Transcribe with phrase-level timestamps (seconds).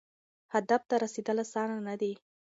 [0.53, 2.13] هدف ته رسیدل اسانه نه دي.